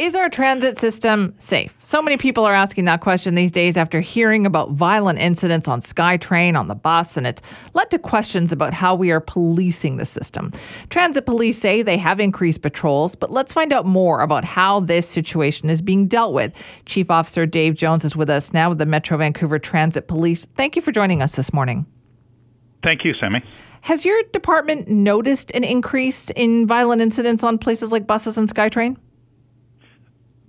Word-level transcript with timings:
Is 0.00 0.14
our 0.14 0.30
transit 0.30 0.78
system 0.78 1.34
safe? 1.36 1.74
So 1.82 2.00
many 2.00 2.16
people 2.16 2.46
are 2.46 2.54
asking 2.54 2.86
that 2.86 3.02
question 3.02 3.34
these 3.34 3.52
days 3.52 3.76
after 3.76 4.00
hearing 4.00 4.46
about 4.46 4.70
violent 4.70 5.18
incidents 5.18 5.68
on 5.68 5.82
SkyTrain, 5.82 6.58
on 6.58 6.68
the 6.68 6.74
bus, 6.74 7.18
and 7.18 7.26
it's 7.26 7.42
led 7.74 7.90
to 7.90 7.98
questions 7.98 8.50
about 8.50 8.72
how 8.72 8.94
we 8.94 9.10
are 9.10 9.20
policing 9.20 9.98
the 9.98 10.06
system. 10.06 10.52
Transit 10.88 11.26
police 11.26 11.58
say 11.58 11.82
they 11.82 11.98
have 11.98 12.18
increased 12.18 12.62
patrols, 12.62 13.14
but 13.14 13.30
let's 13.30 13.52
find 13.52 13.74
out 13.74 13.84
more 13.84 14.22
about 14.22 14.42
how 14.42 14.80
this 14.80 15.06
situation 15.06 15.68
is 15.68 15.82
being 15.82 16.08
dealt 16.08 16.32
with. 16.32 16.54
Chief 16.86 17.10
Officer 17.10 17.44
Dave 17.44 17.74
Jones 17.74 18.02
is 18.02 18.16
with 18.16 18.30
us 18.30 18.54
now 18.54 18.70
with 18.70 18.78
the 18.78 18.86
Metro 18.86 19.18
Vancouver 19.18 19.58
Transit 19.58 20.08
Police. 20.08 20.46
Thank 20.56 20.76
you 20.76 20.80
for 20.80 20.92
joining 20.92 21.20
us 21.20 21.36
this 21.36 21.52
morning. 21.52 21.84
Thank 22.82 23.04
you, 23.04 23.12
Sammy. 23.20 23.44
Has 23.82 24.06
your 24.06 24.22
department 24.32 24.88
noticed 24.88 25.50
an 25.50 25.62
increase 25.62 26.30
in 26.30 26.66
violent 26.66 27.02
incidents 27.02 27.44
on 27.44 27.58
places 27.58 27.92
like 27.92 28.06
buses 28.06 28.38
and 28.38 28.48
SkyTrain? 28.48 28.96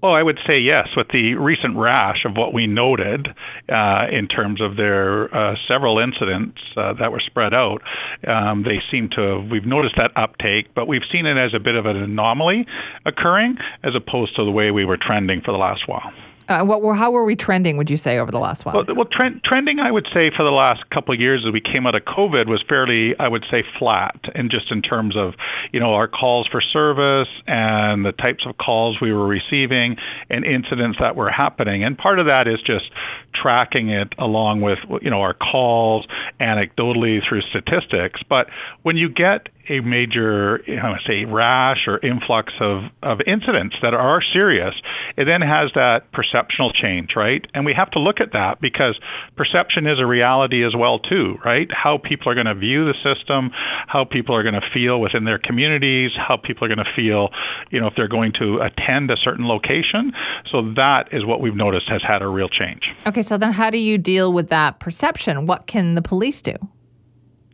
Well, 0.02 0.14
I 0.14 0.24
would 0.24 0.40
say 0.50 0.58
yes. 0.60 0.88
With 0.98 1.10
the 1.10 1.36
recent 1.36 1.78
rash 1.78 2.26
of 2.26 2.36
what 2.36 2.54
we 2.54 2.66
noted 2.66 3.28
uh, 3.70 4.06
in 4.12 4.28
terms 4.28 4.60
of 4.60 4.76
their 4.76 5.34
uh, 5.34 5.56
several 5.68 6.00
incidents 6.00 6.58
uh, 6.76 6.94
that 7.00 7.12
were 7.12 7.22
spread 7.24 7.54
out, 7.54 7.84
um, 8.28 8.64
they 8.64 8.82
seem 8.90 9.10
to 9.16 9.22
have, 9.22 9.52
we've 9.52 9.66
noticed 9.66 9.96
that 9.98 10.12
uptake, 10.16 10.74
but 10.74 10.88
we've 10.88 11.06
seen 11.12 11.28
it 11.28 11.38
as 11.38 11.54
a 11.56 11.60
bit 11.60 11.76
of 11.76 11.86
an 11.86 11.98
anomaly 11.98 12.66
occurring 13.06 13.58
as 13.84 13.94
opposed 13.96 14.36
to 14.38 14.44
the 14.44 14.52
way 14.52 14.72
we 14.72 14.86
were 14.86 14.98
trending 14.98 15.42
for 15.46 15.52
the 15.52 15.60
last 15.60 15.88
while. 15.88 16.12
Uh, 16.52 16.66
what 16.66 16.82
were, 16.82 16.94
how 16.94 17.12
were 17.12 17.24
we 17.24 17.36
trending, 17.36 17.78
would 17.78 17.90
you 17.90 17.96
say, 17.96 18.20
over 18.20 18.30
the 18.30 18.40
last 18.40 18.66
while? 18.66 18.76
Well, 18.76 18.86
well 18.94 19.08
trend, 19.10 19.42
trending, 19.46 19.80
I 19.80 19.90
would 19.90 20.06
say, 20.14 20.32
for 20.36 20.44
the 20.44 20.52
last 20.52 20.90
couple 20.90 21.14
of 21.14 21.20
years 21.20 21.46
as 21.48 21.54
we 21.54 21.62
came 21.62 21.88
out 21.88 21.96
of 21.96 22.04
COVID 22.04 22.48
was 22.48 22.62
fairly, 22.68 23.16
I 23.18 23.30
would 23.30 23.46
say, 23.50 23.64
flat. 23.80 24.20
And 24.36 24.52
just 24.52 24.70
in 24.70 24.82
terms 24.82 25.16
of, 25.16 25.34
you 25.72 25.80
know, 25.80 25.94
our 25.94 26.10
calls 26.10 26.48
for 26.52 26.62
service 26.62 27.30
and 27.48 28.06
the 28.06 28.12
types 28.12 28.46
of 28.46 28.58
calls 28.58 29.00
we 29.02 29.14
were 29.14 29.28
receiving 29.28 29.96
and 30.30 30.44
incidents 30.44 30.98
that 31.00 31.16
were 31.16 31.30
happening. 31.30 31.86
And 31.86 31.98
part 31.98 32.20
of 32.20 32.28
that 32.28 32.48
is 32.48 32.60
just 32.66 32.92
tracking 33.34 33.90
it 33.90 34.14
along 34.18 34.62
with, 34.62 34.80
you 35.02 35.10
know, 35.10 35.22
our 35.22 35.34
calls 35.34 36.06
anecdotally 36.40 37.20
through 37.28 37.42
statistics. 37.50 38.22
But 38.28 38.48
when 38.84 38.98
you 38.98 39.10
get 39.10 39.48
a 39.70 39.80
major, 39.80 40.60
you 40.68 40.76
know, 40.76 40.96
say, 41.08 41.24
rash 41.26 41.88
or 41.88 42.00
influx 42.00 42.52
of, 42.60 42.84
of 43.04 43.20
incidents 43.26 43.76
that 43.82 43.94
are 43.94 44.22
serious, 44.34 44.74
it 45.18 45.26
then 45.26 45.42
has 45.42 45.72
that 45.76 46.12
perceptual 46.12 46.74
change, 46.74 47.12
right? 47.16 47.46
And 47.54 47.66
we 47.66 47.72
have 47.78 47.90
to 47.92 48.00
look 48.00 48.20
at 48.20 48.34
that 48.34 48.60
because 48.60 49.00
perception 49.38 49.88
is 49.88 50.00
a 50.00 50.06
reality 50.06 50.66
as 50.66 50.74
well, 50.76 51.00
too, 51.00 51.36
right? 51.46 51.70
How 51.72 51.98
people 51.98 52.30
are 52.32 52.36
going 52.36 52.52
to 52.52 52.56
view 52.56 52.86
the 52.86 52.96
system, 53.00 53.52
how 53.88 54.04
people 54.04 54.36
are 54.36 54.44
going 54.44 54.60
to 54.60 54.68
feel 54.74 55.00
within 55.00 55.24
their 55.24 55.40
communities, 55.40 56.12
how 56.18 56.38
people 56.38 56.66
are 56.66 56.74
going 56.74 56.84
to 56.84 56.94
feel, 56.96 57.30
you 57.70 57.80
know, 57.80 57.88
if 57.88 57.94
they're 57.96 58.12
going 58.12 58.34
to 58.40 58.60
attend 58.60 59.12
a 59.12 59.18
certain 59.24 59.48
location. 59.48 60.12
So 60.52 60.74
that 60.76 61.10
is 61.12 61.26
what 61.26 61.40
we've 61.40 61.56
noticed 61.56 61.88
has 61.90 62.02
had 62.06 62.22
a 62.22 62.28
real 62.28 62.50
change. 62.50 62.84
Okay, 63.06 63.21
so 63.22 63.38
then 63.38 63.52
how 63.52 63.70
do 63.70 63.78
you 63.78 63.98
deal 63.98 64.32
with 64.32 64.50
that 64.50 64.80
perception? 64.80 65.46
What 65.46 65.68
can 65.68 65.96
the 65.96 66.02
police 66.02 66.42
do? 66.42 66.54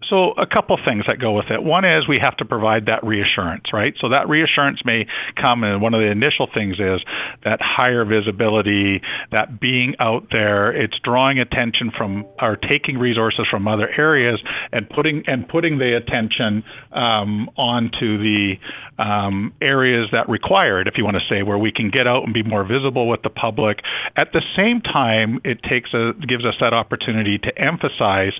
So, 0.09 0.31
a 0.37 0.45
couple 0.47 0.77
things 0.87 1.03
that 1.07 1.19
go 1.19 1.33
with 1.33 1.47
it. 1.49 1.61
One 1.61 1.85
is 1.85 2.07
we 2.07 2.17
have 2.21 2.37
to 2.37 2.45
provide 2.45 2.85
that 2.85 3.03
reassurance, 3.03 3.65
right? 3.73 3.93
So, 3.99 4.09
that 4.09 4.29
reassurance 4.29 4.79
may 4.85 5.05
come, 5.41 5.63
and 5.63 5.81
one 5.81 5.93
of 5.93 5.99
the 5.99 6.11
initial 6.11 6.47
things 6.53 6.75
is 6.79 7.01
that 7.43 7.59
higher 7.61 8.05
visibility, 8.05 9.01
that 9.31 9.59
being 9.59 9.95
out 9.99 10.27
there. 10.31 10.71
It's 10.71 10.95
drawing 11.03 11.39
attention 11.39 11.91
from, 11.97 12.25
or 12.41 12.55
taking 12.55 12.97
resources 12.97 13.45
from 13.49 13.67
other 13.67 13.89
areas 13.97 14.41
and 14.71 14.89
putting 14.89 15.23
and 15.27 15.47
putting 15.47 15.77
the 15.77 15.97
attention 15.97 16.63
um, 16.91 17.49
onto 17.57 18.17
the 18.17 18.55
um, 18.97 19.53
areas 19.61 20.09
that 20.11 20.27
require 20.29 20.81
it, 20.81 20.87
if 20.87 20.95
you 20.97 21.03
want 21.03 21.17
to 21.17 21.25
say, 21.29 21.43
where 21.43 21.57
we 21.57 21.71
can 21.71 21.91
get 21.91 22.07
out 22.07 22.23
and 22.23 22.33
be 22.33 22.43
more 22.43 22.63
visible 22.63 23.07
with 23.07 23.21
the 23.21 23.29
public. 23.29 23.79
At 24.15 24.31
the 24.33 24.41
same 24.55 24.81
time, 24.81 25.39
it 25.43 25.59
takes 25.69 25.93
a 25.93 26.13
gives 26.27 26.45
us 26.45 26.55
that 26.59 26.73
opportunity 26.73 27.37
to 27.37 27.51
emphasize 27.57 28.33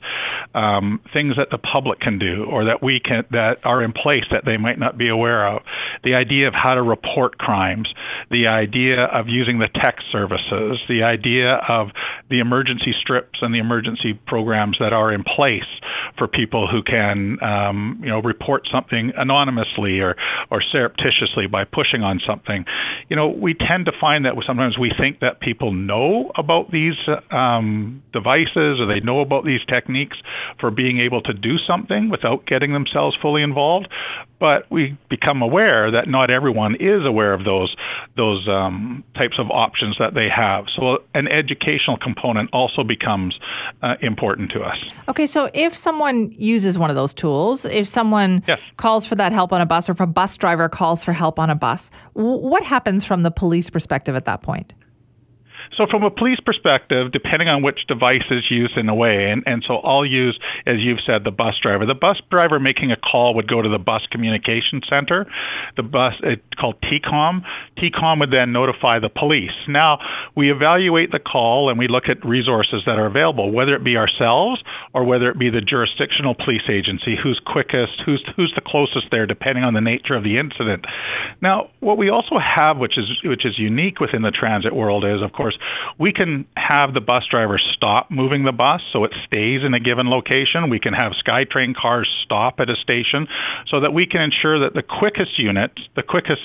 um, 0.56 1.00
things 1.14 1.36
that 1.38 1.50
the 1.52 1.57
the 1.58 1.68
public 1.68 2.00
can 2.00 2.20
do 2.20 2.46
or 2.46 2.66
that 2.66 2.84
we 2.84 3.00
can 3.04 3.24
that 3.32 3.58
are 3.64 3.84
in 3.84 3.94
place 3.94 4.26
that 4.32 4.46
they 4.46 4.58
might 4.58 4.78
not 4.80 4.98
be 4.98 5.10
aware 5.10 5.48
of. 5.48 5.62
The 6.04 6.16
idea 6.16 6.48
of 6.48 6.54
how 6.54 6.76
to 6.76 6.82
report 6.82 7.38
crimes, 7.38 7.90
the 8.30 8.48
idea 8.48 9.06
of 9.06 9.28
using 9.28 9.60
the 9.60 9.70
tech 9.82 9.98
services, 10.12 10.80
the 10.88 11.04
idea 11.04 11.60
of 11.70 11.90
the 12.30 12.40
emergency 12.40 12.94
strips 13.02 13.40
and 13.42 13.54
the 13.54 13.60
emergency 13.60 14.14
programs 14.28 14.78
that 14.80 14.94
are 14.94 15.14
in 15.14 15.24
place 15.24 15.70
for 16.18 16.28
people 16.28 16.68
who 16.68 16.82
can 16.84 17.38
um, 17.42 18.00
you 18.04 18.10
know 18.10 18.22
report 18.22 18.68
something 18.72 19.12
anonymously 19.16 20.00
or 20.00 20.16
or 20.52 20.62
surreptitiously 20.62 21.48
by 21.48 21.64
pushing 21.64 22.04
on 22.04 22.20
something. 22.28 22.66
You 23.10 23.16
know, 23.16 23.30
we 23.30 23.54
tend 23.54 23.86
to 23.86 23.92
find 24.00 24.26
that 24.26 24.34
sometimes 24.46 24.78
we 24.78 24.92
think 24.98 25.20
that 25.20 25.40
people 25.40 25.72
know 25.72 26.32
about 26.38 26.72
these 26.72 26.98
um, 27.32 28.04
devices 28.14 28.80
or 28.80 28.88
they 28.88 29.00
know 29.00 29.22
about 29.22 29.46
these 29.46 29.62
techniques 29.68 30.18
for 30.60 30.72
being 30.72 31.00
able 31.00 31.22
to 31.22 31.34
do 31.34 31.47
do 31.48 31.56
something 31.68 32.10
without 32.10 32.46
getting 32.46 32.74
themselves 32.74 33.16
fully 33.22 33.42
involved. 33.42 33.88
But 34.40 34.70
we 34.70 34.98
become 35.10 35.42
aware 35.42 35.90
that 35.92 36.08
not 36.08 36.30
everyone 36.30 36.76
is 36.76 37.06
aware 37.06 37.34
of 37.34 37.44
those 37.44 37.76
those 38.16 38.48
um, 38.48 39.04
types 39.16 39.40
of 39.40 39.50
options 39.50 39.98
that 40.00 40.14
they 40.14 40.28
have. 40.30 40.66
So 40.76 41.00
an 41.16 41.28
educational 41.28 41.98
component 41.98 42.50
also 42.54 42.84
becomes 42.84 43.40
uh, 43.82 43.96
important 44.02 44.52
to 44.52 44.62
us. 44.62 44.78
Okay, 45.08 45.26
so 45.26 45.50
if 45.54 45.76
someone 45.76 46.32
uses 46.32 46.78
one 46.78 46.90
of 46.90 46.96
those 46.96 47.14
tools, 47.14 47.66
if 47.66 47.88
someone 47.88 48.44
yes. 48.48 48.60
calls 48.78 49.08
for 49.08 49.16
that 49.16 49.32
help 49.32 49.52
on 49.52 49.62
a 49.62 49.66
bus, 49.66 49.90
or 49.90 49.94
if 49.94 50.00
a 50.00 50.08
bus 50.08 50.38
driver 50.38 50.70
calls 50.70 51.04
for 51.04 51.14
help 51.14 51.40
on 51.40 51.50
a 51.50 51.56
bus, 51.56 51.90
what 52.14 52.64
happens 52.64 53.06
from 53.06 53.24
the 53.24 53.32
police 53.32 53.70
perspective 53.70 54.16
at 54.16 54.26
that 54.26 54.44
point? 54.44 54.74
So, 55.76 55.86
from 55.90 56.04
a 56.04 56.12
police 56.12 56.40
perspective, 56.40 57.12
depending 57.12 57.48
on 57.48 57.62
which 57.62 57.80
device 57.88 58.26
is 58.32 58.46
used 58.50 58.78
in 58.78 58.90
a 58.90 58.96
way, 58.96 59.32
and, 59.32 59.44
and 59.46 59.64
so 59.68 59.78
I'll 59.78 60.06
use, 60.06 60.40
as 60.66 60.76
you've 60.80 61.04
said, 61.06 61.24
the 61.24 61.32
bus 61.32 61.56
driver. 61.62 61.86
The 61.86 61.96
bus 61.96 62.22
driver 62.32 62.60
making 62.60 62.92
a 62.92 62.98
call 62.98 63.36
would 63.36 63.48
go 63.48 63.62
to 63.62 63.70
the 63.70 63.78
bus 63.78 64.02
communication 64.12 64.82
center. 64.90 65.26
The 65.76 65.84
bus, 65.84 66.14
it's 66.24 66.42
called 66.60 66.76
TCOM. 66.82 67.42
TCOM 67.78 68.20
would 68.20 68.32
then 68.32 68.52
notify 68.52 69.00
the 69.00 69.10
police. 69.10 69.56
Now, 69.68 70.00
we 70.36 70.52
evaluate 70.52 71.12
the 71.12 71.20
call 71.20 71.70
and 71.70 71.78
we 71.78 71.88
look 71.88 72.06
at 72.10 72.24
resources 72.26 72.84
that 72.86 72.98
are 72.98 73.06
available, 73.06 73.52
whether 73.52 73.76
it 73.76 73.84
be 73.84 73.98
ourselves 73.98 74.62
or 74.94 75.04
whether 75.04 75.30
it 75.30 75.38
be 75.38 75.50
the 75.50 75.62
jurisdictional 75.62 76.36
police 76.36 76.68
agency, 76.70 77.16
who's 77.22 77.40
quickest, 77.46 78.02
who's 78.06 78.24
who's 78.36 78.54
the 78.56 78.62
closest 78.62 79.08
there, 79.12 79.26
depending 79.26 79.64
on 79.64 79.74
the 79.74 79.82
nature 79.82 80.16
of 80.16 80.24
the 80.24 80.38
incident. 80.38 80.86
Now, 81.42 81.70
what 81.80 81.98
we 81.98 82.10
also 82.10 82.38
have, 82.40 82.78
which 82.78 82.98
is 82.98 83.06
which 83.24 83.46
is 83.46 83.58
unique 83.58 84.00
within 84.00 84.22
the 84.22 84.32
transit 84.32 84.74
world, 84.74 85.04
is 85.06 85.22
of 85.22 85.34
course 85.34 85.57
we 86.00 86.14
can 86.14 86.46
have 86.56 86.94
the 86.94 87.02
bus 87.02 87.24
driver 87.30 87.60
stop 87.76 88.10
moving 88.12 88.44
the 88.44 88.52
bus 88.52 88.82
so 88.94 89.04
it 89.04 89.12
stays 89.26 89.62
in 89.66 89.74
a 89.74 89.80
given 89.80 90.10
location. 90.10 90.70
We 90.70 90.80
can 90.80 90.94
have 90.94 91.14
SkyTrain 91.26 91.76
cars 91.76 92.10
stop 92.24 92.60
at 92.60 92.70
a 92.70 92.76
station 92.76 93.28
so 93.68 93.80
that 93.82 93.92
we 93.92 94.06
can 94.06 94.22
ensure 94.22 94.60
that 94.60 94.74
the 94.74 94.84
quickest 94.84 95.38
unit, 95.38 95.72
the 95.96 96.04
quickest 96.04 96.42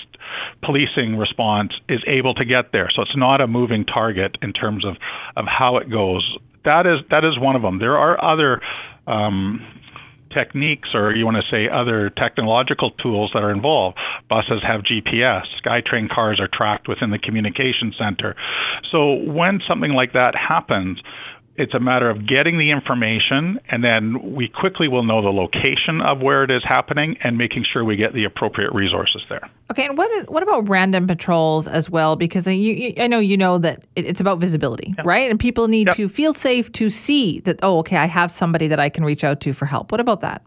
policing 0.63 1.17
response 1.17 1.73
is 1.89 2.01
able 2.07 2.35
to 2.35 2.45
get 2.45 2.73
there. 2.73 2.89
So 2.95 3.03
it's 3.03 3.17
not 3.17 3.41
a 3.41 3.47
moving 3.47 3.85
target 3.85 4.37
in 4.43 4.53
terms 4.53 4.85
of, 4.85 4.97
of 5.37 5.45
how 5.47 5.77
it 5.79 5.91
goes. 5.91 6.39
That 6.65 6.87
is 6.87 7.01
that 7.11 7.25
is 7.25 7.39
one 7.39 7.57
of 7.57 7.63
them. 7.63 7.81
There 7.81 7.99
are 7.99 8.17
other 8.23 8.61
um, 9.07 9.82
techniques 10.35 10.91
or 10.95 11.15
you 11.15 11.25
want 11.25 11.37
to 11.37 11.49
say 11.51 11.69
other 11.69 12.11
technological 12.11 12.91
tools 13.03 13.31
that 13.35 13.43
are 13.43 13.51
involved. 13.51 13.97
Buses 14.29 14.63
have 14.67 14.83
GPS, 14.83 15.43
SkyTrain 15.65 16.09
cars 16.09 16.41
are 16.41 16.49
tracked 16.53 16.89
within 16.89 17.11
the 17.11 17.19
communication 17.19 17.93
center. 17.99 18.35
So 18.91 19.15
when 19.15 19.61
something 19.69 19.93
like 19.93 20.13
that 20.15 20.35
happens, 20.35 20.99
it's 21.57 21.75
a 21.75 21.81
matter 21.81 22.09
of 22.09 22.27
getting 22.27 22.59
the 22.59 22.71
information, 22.71 23.61
and 23.69 23.85
then 23.85 24.35
we 24.35 24.49
quickly 24.49 24.89
will 24.89 25.03
know 25.03 25.21
the 25.21 25.29
location 25.29 26.01
of 26.01 26.21
where 26.21 26.45
it 26.45 26.51
is 26.51 26.63
happening 26.67 27.17
and 27.23 27.37
making 27.37 27.65
sure 27.71 27.85
we 27.85 27.97
get 27.97 28.15
the 28.15 28.25
appropriate 28.25 28.73
resources 28.73 29.23
there. 29.29 29.51
Okay, 29.71 29.85
and 29.85 29.99
what 29.99 30.11
is, 30.13 30.25
what 30.29 30.43
about 30.43 30.69
random 30.69 31.07
patrols 31.07 31.69
as 31.69 31.91
well? 31.91 32.17
Because 32.17 32.47
you, 32.47 32.55
you, 32.55 32.95
I 32.99 33.07
know 33.07 33.19
you 33.19 33.37
know 33.37 33.59
that 33.59 33.85
it's 33.97 34.21
about 34.21 34.39
visibility, 34.39 34.95
right? 35.05 35.31
And 35.31 35.39
people 35.39 35.69
need 35.69 35.89
yep. 35.89 35.97
to 35.97 36.09
feel 36.09 36.33
safe 36.33 36.73
to 36.73 36.89
see 36.89 37.41
that. 37.41 37.59
Oh, 37.63 37.79
okay, 37.81 37.97
I 37.97 38.07
have 38.07 38.31
somebody 38.31 38.69
that 38.69 38.81
I 38.81 38.89
can 38.89 39.05
reach 39.05 39.23
out 39.23 39.41
to 39.41 39.53
for 39.53 39.67
help. 39.67 39.93
What 39.93 40.01
about 40.01 40.21
that? 40.23 40.43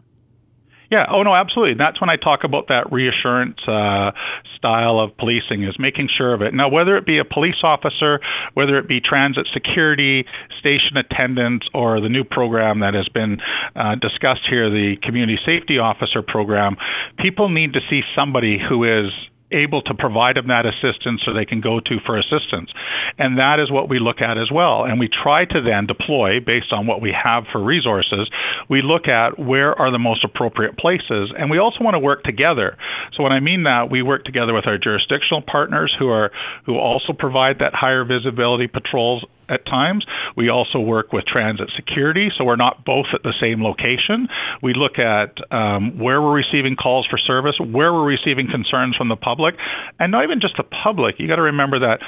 Yeah. 0.90 1.04
Oh 1.10 1.22
no, 1.22 1.34
absolutely. 1.34 1.74
That's 1.78 2.00
when 2.00 2.10
I 2.10 2.16
talk 2.16 2.44
about 2.44 2.68
that 2.68 2.92
reassurance 2.92 3.58
uh, 3.66 4.12
style 4.56 5.00
of 5.00 5.16
policing 5.16 5.64
is 5.64 5.76
making 5.78 6.08
sure 6.16 6.32
of 6.32 6.42
it. 6.42 6.54
Now, 6.54 6.68
whether 6.68 6.96
it 6.96 7.06
be 7.06 7.18
a 7.18 7.24
police 7.24 7.62
officer, 7.62 8.20
whether 8.54 8.78
it 8.78 8.88
be 8.88 9.00
transit 9.00 9.48
security, 9.52 10.24
station 10.60 10.96
attendants, 10.96 11.66
or 11.74 12.00
the 12.00 12.08
new 12.08 12.24
program 12.24 12.80
that 12.80 12.94
has 12.94 13.08
been 13.08 13.38
uh, 13.74 13.96
discussed 13.96 14.46
here, 14.48 14.70
the 14.70 14.96
community 15.02 15.38
safety 15.44 15.78
officer 15.78 16.22
program, 16.22 16.76
people 17.18 17.48
need 17.48 17.72
to 17.72 17.80
see 17.90 18.02
somebody 18.16 18.58
who 18.58 18.84
is 18.84 19.10
able 19.52 19.82
to 19.82 19.94
provide 19.94 20.36
them 20.36 20.48
that 20.48 20.66
assistance 20.66 21.22
so 21.24 21.32
they 21.32 21.44
can 21.44 21.60
go 21.60 21.78
to 21.80 21.96
for 22.04 22.18
assistance. 22.18 22.70
And 23.18 23.38
that 23.40 23.60
is 23.60 23.70
what 23.70 23.88
we 23.88 23.98
look 23.98 24.18
at 24.20 24.38
as 24.38 24.50
well. 24.50 24.84
And 24.84 24.98
we 24.98 25.08
try 25.08 25.44
to 25.44 25.60
then 25.62 25.86
deploy 25.86 26.40
based 26.40 26.72
on 26.72 26.86
what 26.86 27.00
we 27.00 27.14
have 27.14 27.44
for 27.52 27.62
resources. 27.62 28.28
We 28.68 28.80
look 28.82 29.08
at 29.08 29.38
where 29.38 29.74
are 29.78 29.90
the 29.90 29.98
most 29.98 30.24
appropriate 30.24 30.76
places. 30.76 31.32
And 31.38 31.50
we 31.50 31.58
also 31.58 31.82
want 31.82 31.94
to 31.94 32.00
work 32.00 32.24
together. 32.24 32.76
So 33.14 33.22
when 33.22 33.32
I 33.32 33.40
mean 33.40 33.64
that, 33.64 33.88
we 33.90 34.02
work 34.02 34.24
together 34.24 34.52
with 34.52 34.66
our 34.66 34.78
jurisdictional 34.78 35.42
partners 35.42 35.94
who 35.98 36.08
are 36.08 36.30
who 36.64 36.76
also 36.76 37.12
provide 37.12 37.58
that 37.60 37.72
higher 37.72 38.04
visibility 38.04 38.66
patrols 38.66 39.24
at 39.48 39.64
times. 39.66 40.04
We 40.36 40.48
also 40.50 40.78
work 40.78 41.12
with 41.12 41.24
transit 41.26 41.70
security, 41.76 42.28
so 42.36 42.44
we're 42.44 42.56
not 42.56 42.84
both 42.84 43.06
at 43.14 43.22
the 43.22 43.34
same 43.40 43.62
location. 43.62 44.28
We 44.62 44.74
look 44.74 44.98
at 44.98 45.38
um, 45.52 45.98
where 45.98 46.20
we're 46.20 46.34
receiving 46.34 46.76
calls 46.76 47.06
for 47.08 47.18
service, 47.18 47.54
where 47.60 47.92
we're 47.92 48.06
receiving 48.06 48.48
concerns 48.50 48.96
from 48.96 49.08
the 49.08 49.16
public, 49.16 49.54
and 49.98 50.12
not 50.12 50.24
even 50.24 50.40
just 50.40 50.56
the 50.56 50.64
public. 50.64 51.16
You 51.18 51.28
got 51.28 51.36
to 51.36 51.42
remember 51.42 51.80
that 51.80 51.98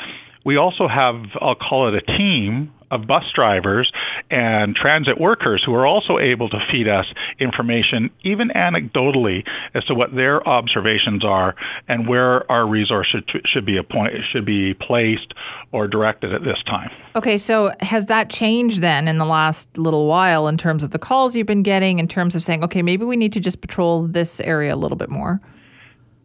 we 0.45 0.57
also 0.57 0.89
have, 0.89 1.17
I'll 1.41 1.55
call 1.55 1.89
it 1.89 2.03
a 2.03 2.17
team 2.17 2.73
of 2.91 3.07
bus 3.07 3.25
drivers 3.35 3.91
and 4.31 4.75
transit 4.75 5.21
workers 5.21 5.63
who 5.65 5.75
are 5.75 5.87
also 5.87 6.19
able 6.19 6.49
to 6.49 6.59
feed 6.71 6.89
us 6.89 7.07
information, 7.39 8.11
even 8.25 8.49
anecdotally, 8.51 9.45
as 9.75 9.85
to 9.85 9.95
what 9.95 10.15
their 10.15 10.47
observations 10.49 11.25
are 11.25 11.55
and 11.89 12.09
where 12.09 12.51
our 12.51 12.67
resources 12.67 13.23
should, 13.31 13.43
should 13.47 13.67
be 13.67 13.79
should 14.33 14.45
be 14.45 14.75
placed 14.75 15.33
or 15.73 15.87
directed 15.87 16.33
at 16.33 16.43
this 16.43 16.59
time. 16.67 16.91
Okay, 17.15 17.39
so 17.39 17.73
has 17.81 18.07
that 18.07 18.31
changed 18.31 18.81
then 18.81 19.09
in 19.09 19.19
the 19.19 19.25
last 19.25 19.77
little 19.77 20.07
while 20.07 20.49
in 20.49 20.57
terms 20.57 20.83
of 20.83 20.91
the 20.91 20.99
calls 20.99 21.35
you've 21.35 21.47
been 21.47 21.63
getting, 21.63 21.99
in 21.99 22.09
terms 22.09 22.35
of 22.35 22.43
saying, 22.43 22.65
okay, 22.65 22.83
maybe 22.83 23.05
we 23.05 23.17
need 23.17 23.33
to 23.33 23.41
just 23.41 23.61
patrol 23.61 24.07
this 24.07 24.41
area 24.41 24.75
a 24.75 24.77
little 24.77 24.97
bit 24.97 25.11
more? 25.11 25.41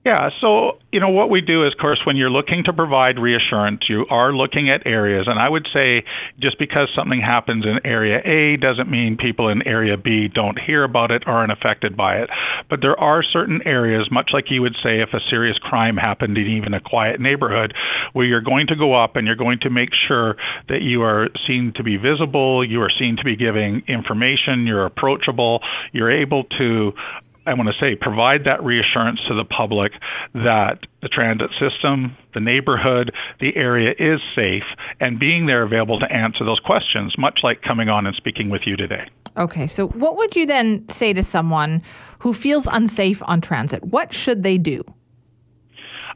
Yeah, 0.06 0.32
so 0.42 0.80
you 0.92 1.00
know 1.00 1.12
what 1.12 1.30
we 1.30 1.40
do 1.40 1.66
is, 1.66 1.72
of 1.72 1.80
course, 1.80 2.02
when 2.06 2.18
you're 2.18 2.30
looking 2.30 2.64
to 2.66 2.74
provide 2.74 3.18
reassurance, 3.18 3.84
you 3.88 4.06
are 4.10 4.34
looking 4.34 4.70
at 4.70 4.86
areas, 4.86 5.28
and 5.30 5.40
I 5.40 5.50
would 5.50 5.66
say 5.74 6.04
just 6.42 6.60
because 6.60 6.90
something 6.94 7.22
happens 7.22 7.64
in 7.66 7.80
area 7.86 8.20
A 8.20 8.58
doesn't 8.58 8.92
mean 8.92 9.16
people 9.16 9.48
in 9.48 9.66
area 9.66 9.96
B 9.96 10.28
don't 10.28 10.60
hear 10.60 10.84
about 10.84 11.12
it 11.12 11.24
or 11.26 11.32
aren't 11.32 11.54
affected 11.54 11.96
by 11.96 12.18
it. 12.18 12.30
But 12.70 12.82
there 12.82 13.00
are 13.00 13.24
certain 13.24 13.62
areas, 13.66 14.10
much 14.12 14.32
like 14.34 14.52
you 14.52 14.62
would 14.62 14.76
say 14.84 15.00
if 15.00 15.14
a 15.14 15.24
serious 15.30 15.58
crime 15.60 15.96
happened 15.96 16.38
in 16.38 16.48
even 16.48 16.74
a 16.74 16.82
quiet 16.82 17.22
neighborhood, 17.22 17.74
where 18.12 18.26
you're 18.26 18.42
going 18.42 18.68
to 18.68 18.76
go 18.76 18.94
up 18.94 19.16
and 19.16 19.26
you're 19.26 19.38
going 19.38 19.60
to 19.62 19.70
make 19.70 19.92
sure 20.10 20.36
that 20.68 20.82
you 20.82 21.02
are 21.04 21.30
seen 21.48 21.72
to 21.78 21.84
be 21.84 21.96
visible, 21.96 22.62
you 22.68 22.82
are 22.82 22.92
seen 23.00 23.16
to 23.16 23.24
be 23.24 23.38
giving 23.38 23.84
information, 23.88 24.68
you're 24.68 24.86
approachable, 24.86 25.62
you're 25.94 26.12
able 26.12 26.44
to 26.60 26.92
I 27.46 27.54
want 27.54 27.68
to 27.68 27.76
say, 27.80 27.96
provide 28.00 28.46
that 28.46 28.64
reassurance 28.64 29.20
to 29.28 29.36
the 29.36 29.44
public 29.44 29.92
that 30.34 30.80
the 31.02 31.10
transit 31.10 31.50
system, 31.60 32.16
the 32.34 32.40
neighborhood, 32.40 33.12
the 33.40 33.56
area 33.56 33.90
is 34.00 34.20
safe, 34.36 34.64
and 35.00 35.20
being 35.20 35.46
there 35.46 35.64
available 35.64 36.00
to 36.00 36.12
answer 36.12 36.46
those 36.46 36.60
questions, 36.60 37.16
much 37.18 37.40
like 37.44 37.62
coming 37.62 37.90
on 37.90 38.06
and 38.06 38.16
speaking 38.16 38.50
with 38.50 38.62
you 38.66 38.78
today. 38.78 39.10
Okay, 39.38 39.68
so 39.68 39.88
what 39.90 40.16
would 40.16 40.36
you 40.36 40.46
then 40.46 40.88
say 40.88 41.12
to 41.12 41.24
someone 41.24 41.82
who 42.20 42.34
feels 42.34 42.68
unsafe 42.72 43.22
on 43.26 43.42
transit? 43.42 43.84
What 43.84 44.14
should 44.14 44.44
they 44.44 44.58
do? 44.58 44.84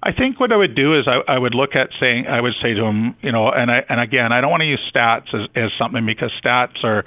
I 0.03 0.11
think 0.13 0.39
what 0.39 0.51
I 0.51 0.55
would 0.55 0.75
do 0.75 0.97
is 0.97 1.05
I, 1.07 1.33
I 1.33 1.39
would 1.39 1.55
look 1.55 1.71
at 1.75 1.89
saying 2.01 2.27
I 2.27 2.39
would 2.39 2.53
say 2.61 2.73
to 2.73 2.81
them, 2.81 3.15
you 3.21 3.31
know, 3.31 3.49
and 3.49 3.71
I 3.71 3.83
and 3.89 3.99
again 3.99 4.31
I 4.31 4.41
don't 4.41 4.51
want 4.51 4.61
to 4.61 4.67
use 4.67 4.79
stats 4.93 5.33
as, 5.33 5.49
as 5.55 5.71
something 5.79 6.05
because 6.05 6.31
stats 6.43 6.83
are, 6.83 7.03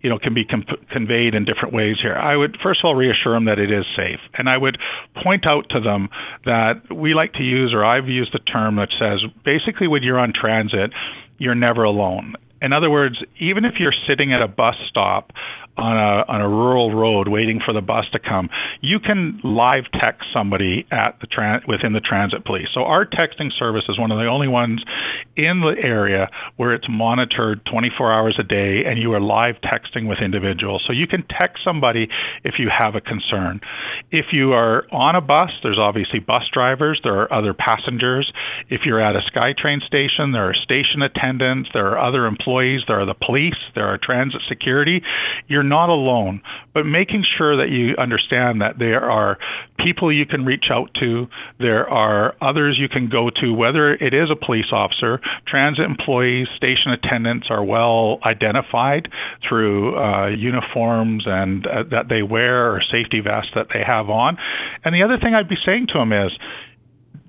you 0.00 0.10
know, 0.10 0.18
can 0.18 0.34
be 0.34 0.44
com- 0.44 0.64
conveyed 0.90 1.34
in 1.34 1.44
different 1.44 1.74
ways 1.74 1.96
here. 2.00 2.14
I 2.14 2.36
would 2.36 2.56
first 2.62 2.80
of 2.80 2.86
all 2.86 2.94
reassure 2.94 3.34
them 3.34 3.46
that 3.46 3.58
it 3.58 3.70
is 3.70 3.84
safe, 3.96 4.20
and 4.34 4.48
I 4.48 4.56
would 4.56 4.78
point 5.22 5.44
out 5.50 5.66
to 5.70 5.80
them 5.80 6.08
that 6.44 6.92
we 6.94 7.14
like 7.14 7.32
to 7.34 7.42
use, 7.42 7.72
or 7.74 7.84
I've 7.84 8.08
used 8.08 8.32
the 8.32 8.38
term 8.40 8.76
that 8.76 8.88
says 8.98 9.20
basically 9.44 9.88
when 9.88 10.02
you're 10.02 10.18
on 10.18 10.32
transit, 10.32 10.92
you're 11.38 11.54
never 11.54 11.84
alone. 11.84 12.34
In 12.60 12.72
other 12.72 12.90
words, 12.90 13.16
even 13.38 13.64
if 13.64 13.74
you're 13.78 13.94
sitting 14.08 14.32
at 14.32 14.42
a 14.42 14.48
bus 14.48 14.74
stop 14.88 15.32
on 15.78 15.96
a 15.96 16.30
on 16.30 16.40
a 16.40 16.48
rural 16.48 16.94
road 16.94 17.28
waiting 17.28 17.60
for 17.64 17.72
the 17.72 17.80
bus 17.80 18.04
to 18.12 18.18
come, 18.18 18.50
you 18.80 18.98
can 18.98 19.40
live 19.44 19.84
text 20.02 20.26
somebody 20.34 20.86
at 20.90 21.16
the 21.20 21.28
within 21.66 21.92
the 21.92 22.00
transit 22.00 22.44
police. 22.44 22.68
So 22.74 22.82
our 22.82 23.06
texting 23.06 23.50
service 23.58 23.84
is 23.88 23.98
one 23.98 24.10
of 24.10 24.18
the 24.18 24.26
only 24.26 24.48
ones 24.48 24.82
in 25.36 25.60
the 25.60 25.74
area 25.80 26.28
where 26.56 26.74
it's 26.74 26.86
monitored 26.88 27.64
24 27.70 28.12
hours 28.12 28.36
a 28.40 28.42
day, 28.42 28.82
and 28.84 28.98
you 28.98 29.12
are 29.12 29.20
live 29.20 29.54
texting 29.62 30.08
with 30.08 30.18
individuals. 30.18 30.82
So 30.86 30.92
you 30.92 31.06
can 31.06 31.24
text 31.28 31.62
somebody 31.64 32.08
if 32.42 32.54
you 32.58 32.68
have 32.76 32.94
a 32.94 33.00
concern. 33.00 33.60
If 34.10 34.26
you 34.32 34.52
are 34.52 34.84
on 34.90 35.14
a 35.14 35.20
bus, 35.20 35.50
there's 35.62 35.78
obviously 35.78 36.18
bus 36.18 36.42
drivers, 36.52 37.00
there 37.04 37.20
are 37.20 37.32
other 37.32 37.54
passengers. 37.54 38.32
If 38.68 38.82
you're 38.84 39.00
at 39.00 39.14
a 39.14 39.22
SkyTrain 39.30 39.86
station, 39.86 40.32
there 40.32 40.50
are 40.50 40.54
station 40.54 41.02
attendants, 41.02 41.70
there 41.72 41.86
are 41.86 41.98
other 41.98 42.26
employees, 42.26 42.82
there 42.88 43.00
are 43.00 43.06
the 43.06 43.14
police, 43.14 43.58
there 43.74 43.86
are 43.86 43.98
transit 44.02 44.40
security. 44.48 45.02
You're 45.46 45.62
not 45.68 45.88
alone, 45.88 46.40
but 46.74 46.84
making 46.84 47.24
sure 47.36 47.56
that 47.56 47.70
you 47.70 47.94
understand 48.00 48.60
that 48.60 48.78
there 48.78 49.10
are 49.10 49.38
people 49.78 50.12
you 50.12 50.26
can 50.26 50.44
reach 50.44 50.66
out 50.70 50.90
to, 51.00 51.26
there 51.58 51.88
are 51.88 52.34
others 52.40 52.76
you 52.80 52.88
can 52.88 53.08
go 53.08 53.30
to, 53.30 53.52
whether 53.52 53.92
it 53.92 54.14
is 54.14 54.30
a 54.30 54.36
police 54.36 54.72
officer, 54.72 55.20
transit 55.46 55.84
employees, 55.84 56.46
station 56.56 56.92
attendants 56.92 57.46
are 57.50 57.64
well 57.64 58.18
identified 58.24 59.08
through 59.48 59.96
uh, 59.96 60.28
uniforms 60.28 61.24
and 61.26 61.66
uh, 61.66 61.82
that 61.90 62.08
they 62.08 62.22
wear 62.22 62.74
or 62.74 62.82
safety 62.90 63.20
vests 63.20 63.52
that 63.54 63.66
they 63.72 63.82
have 63.86 64.10
on. 64.10 64.36
And 64.84 64.94
the 64.94 65.02
other 65.02 65.18
thing 65.18 65.34
I'd 65.34 65.48
be 65.48 65.60
saying 65.64 65.88
to 65.88 65.98
them 65.98 66.12
is 66.12 66.32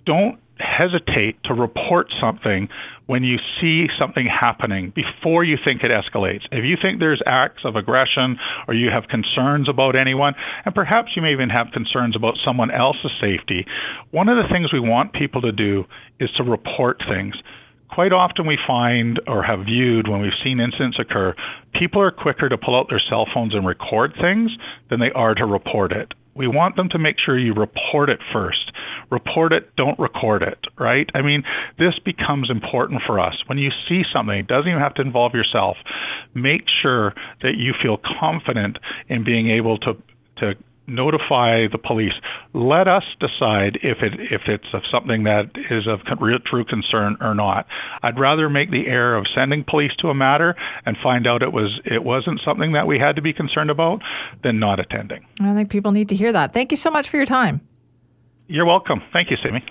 don't 0.06 0.40
hesitate 0.60 1.42
to 1.46 1.54
report 1.54 2.08
something 2.22 2.68
when 3.08 3.24
you 3.24 3.38
see 3.60 3.88
something 3.98 4.28
happening 4.28 4.94
before 4.94 5.44
you 5.44 5.58
think 5.64 5.82
it 5.84 5.90
escalates. 5.90 6.46
If 6.52 6.64
you 6.64 6.78
think 6.82 7.00
there's 7.00 7.22
acts 7.26 7.64
of 7.66 7.76
aggression 7.76 8.38
or 8.68 8.74
you 8.74 8.90
have 8.94 9.08
concerns 9.10 9.68
about 9.68 9.96
anyone, 9.96 10.36
and 10.66 10.76
perhaps 10.76 11.12
you 11.16 11.22
may 11.22 11.32
even 11.32 11.50
have 11.50 11.74
concerns 11.74 12.16
about 12.16 12.36
someone 12.46 12.72
else's 12.72 13.12
safety, 13.20 13.66
one 14.12 14.30
of 14.30 14.38
the 14.38 14.52
things 14.52 14.72
we 14.72 14.80
want 14.80 15.14
people 15.14 15.42
to 15.42 15.52
do 15.52 15.86
is 16.20 16.30
to 16.38 16.44
report 16.44 17.02
things. 17.10 17.36
Quite 17.90 18.14
often, 18.14 18.46
we 18.46 18.58
find 18.68 19.20
or 19.28 19.44
have 19.44 19.66
viewed 19.66 20.08
when 20.08 20.22
we've 20.22 20.32
seen 20.44 20.60
incidents 20.60 21.00
occur, 21.00 21.34
people 21.74 22.02
are 22.02 22.12
quicker 22.12 22.48
to 22.48 22.58
pull 22.58 22.78
out 22.78 22.86
their 22.90 23.02
cell 23.10 23.26
phones 23.34 23.56
and 23.56 23.66
record 23.66 24.14
things 24.22 24.52
than 24.92 25.00
they 25.00 25.12
are 25.16 25.34
to 25.34 25.46
report 25.46 25.92
it. 25.92 26.14
We 26.36 26.48
want 26.48 26.76
them 26.76 26.90
to 26.90 27.00
make 27.00 27.16
sure 27.20 27.38
you 27.38 27.54
report 27.54 28.10
it 28.10 28.20
first. 28.32 28.72
Report 29.12 29.54
it, 29.54 29.76
don't 29.76 29.98
record 30.00 30.44
it, 30.44 30.60
right? 30.78 31.10
I 31.14 31.22
mean, 31.22 31.44
this 31.78 31.98
becomes 32.04 32.50
important 32.50 33.02
for 33.06 33.20
us. 33.20 33.36
When 33.48 33.58
you 33.58 33.70
see 33.88 34.04
something, 34.14 34.38
it 34.38 34.48
doesn't 34.48 34.70
even 34.70 34.82
have 34.82 34.94
to 34.96 35.02
involve 35.02 35.34
yourself. 35.34 35.78
Make 36.34 36.64
sure 36.82 37.14
that 37.42 37.56
you 37.58 37.74
feel 37.82 37.98
confident 38.20 38.78
in 39.08 39.24
being 39.24 39.50
able 39.50 39.78
to 39.80 39.94
to 40.38 40.54
notify 40.90 41.68
the 41.72 41.78
police. 41.78 42.14
Let 42.54 42.88
us 42.88 43.04
decide 43.20 43.78
if 43.84 44.00
it 44.02 44.14
if 44.32 44.42
it's 44.48 44.66
of 44.74 44.82
something 44.92 45.24
that 45.24 45.52
is 45.70 45.88
of 45.88 46.00
real, 46.20 46.40
true 46.40 46.66
concern 46.66 47.18
or 47.22 47.36
not. 47.36 47.68
I'd 48.02 48.20
rather 48.20 48.50
make 48.50 48.72
the 48.72 48.88
error 48.88 49.16
of 49.16 49.26
sending 49.34 49.64
police 49.64 49.92
to 50.00 50.10
a 50.10 50.16
matter 50.16 50.56
and 50.86 50.98
find 51.02 51.28
out 51.28 51.44
it 51.44 51.54
was 51.54 51.80
it 51.86 52.04
wasn't 52.04 52.42
something 52.44 52.74
that 52.74 52.88
we 52.88 53.00
had 53.00 53.16
to 53.16 53.22
be 53.22 53.34
concerned 53.34 53.70
about 53.70 54.02
than 54.44 54.60
not 54.60 54.80
attending. 54.80 55.26
I 55.40 55.54
think 55.54 55.70
people 55.70 55.92
need 55.92 56.10
to 56.10 56.16
hear 56.16 56.34
that. 56.34 56.54
Thank 56.54 56.72
you 56.72 56.78
so 56.78 56.90
much 56.90 57.08
for 57.10 57.18
your 57.18 57.26
time. 57.26 57.62
You're 58.50 58.66
welcome. 58.66 59.00
Thank 59.14 59.30
you, 59.30 59.38
Simi. 59.44 59.64